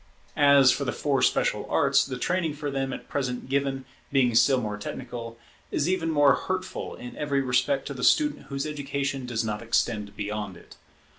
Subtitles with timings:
[0.35, 4.59] As for the four special arts, the training for them at present given, being still
[4.59, 5.37] more technical,
[5.69, 10.15] is even more hurtful in every respect to the student whose education does not extend
[10.17, 10.75] beyond it.